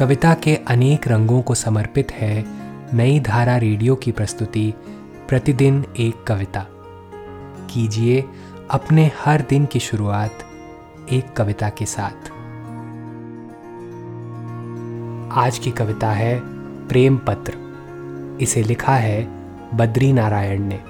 [0.00, 2.44] कविता के अनेक रंगों को समर्पित है
[2.96, 4.74] नई धारा रेडियो की प्रस्तुति,
[5.28, 6.66] प्रतिदिन एक कविता।
[7.70, 8.24] कीजिए
[8.70, 10.30] अपने हर दिन की शुरुआत
[11.12, 12.30] एक कविता के साथ।
[15.38, 16.40] आज की कविता है
[16.88, 17.54] प्रेम पत्र।
[18.40, 19.24] इसे लिखा है
[19.76, 20.80] बद्री नारायण ने।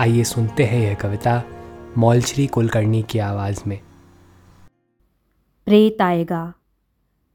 [0.00, 1.42] आइए सुनते हैं यह कविता
[1.98, 3.80] मौलश्री कुलकर्णी की आवाज़ में।
[5.66, 6.52] प्रेत आएगा।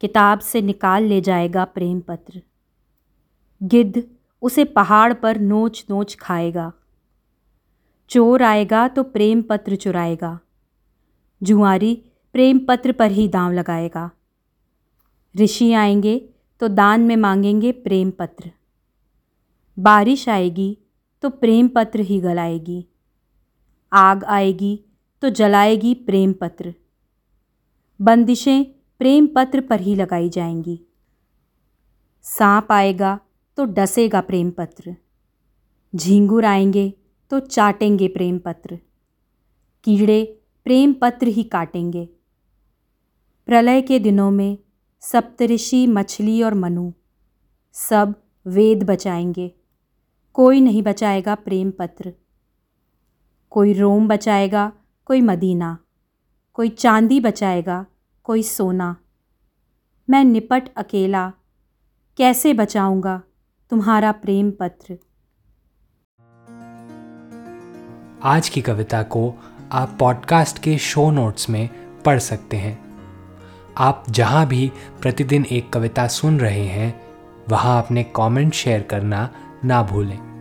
[0.02, 2.42] किताब से निकाल ले जाएगा प्रेम पत्र
[3.64, 4.04] गिद्ध
[4.42, 6.71] उसे पहाड़ पर नोच नोच खाएगा।
[8.09, 10.39] चोर आएगा तो प्रेम पत्र चुराएगा।
[11.43, 11.93] जुआरी
[12.33, 14.11] प्रेम पत्र पर ही दांव लगाएगा।
[15.36, 18.51] ऋषि आएँगे तो दान में मांगेंगे प्रेम पत्र
[19.79, 20.78] बारिश आएगी
[21.21, 22.86] तो प्रेम पत्र ही गलाएगी।
[23.93, 24.86] आग आएगी
[25.21, 26.73] तो जलाएगी प्रेम पत्र
[28.01, 30.79] बंदिशें प्रेम पत्र पर ही लगाई जाएँगी।
[32.22, 33.19] सांप आएगा
[33.58, 34.95] तो डसेगा प्रेम पत्र
[35.95, 36.94] झींगुर आएँगे
[37.30, 38.80] तो चाटेंगे प्रेम पत्र
[39.84, 40.23] कीड़े
[40.64, 42.06] प्रेम पत्र ही काटेंगे।
[43.45, 44.58] प्रलय के दिनों में
[45.00, 46.92] सप्तऋषि, मछली और मनु
[47.73, 49.52] सब वेद बचाएँगे।
[50.33, 52.14] कोई नहीं बचाएगा प्रेम पत्र
[53.50, 54.72] कोई रोम बचाएगा,
[55.06, 55.78] कोई मदीना।
[56.54, 57.86] कोई चांदी बचाएगा
[58.23, 58.95] कोई सोना।
[60.09, 61.33] मैं निपट अकेला।
[62.17, 63.22] कैसे बचाऊँगा
[63.69, 64.97] तुम्हारा प्रेम पत्र?
[68.23, 69.33] आज की कविता को
[69.72, 71.69] आप पॉडकास्ट के शो नोट्स में
[72.02, 72.80] पढ़ सकते हैं।
[73.77, 77.02] आप जहाँ भी प्रतिदिन एक कविता सुन रहे हैं,
[77.49, 79.30] वहाँ अपने कमेंट शेयर करना
[79.66, 80.31] ना भूलें।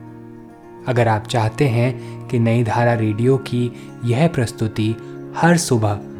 [0.89, 3.73] अगर आप चाहते हैं कि नई धारा रेडियो की
[4.05, 4.97] यह प्रस्तुति
[5.37, 6.20] हर सुबह